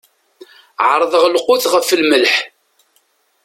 Ɛerḍeɣ 0.89 1.23
lqut 1.33 1.63
ɣef 1.73 1.89
lmelḥ. 1.99 2.33